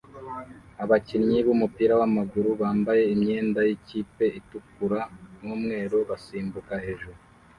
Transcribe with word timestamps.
Abakinnyi 0.83 1.37
bumupira 1.47 1.93
wamaguru 2.01 2.49
bambaye 2.61 3.03
imyenda 3.13 3.59
yikipe 3.67 4.25
itukura 4.39 4.99
numweru 5.41 5.97
basimbuka 6.09 6.73
hejuru 6.85 7.17